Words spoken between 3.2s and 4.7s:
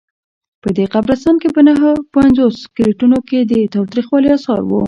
کې د تاوتریخوالي آثار